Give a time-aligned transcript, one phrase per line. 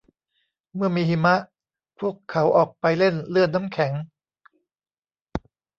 [0.75, 1.35] เมื่อมีหิมะ
[1.99, 3.93] พวกเขาออกไปเล่นเลื่อนน้ำแข็ง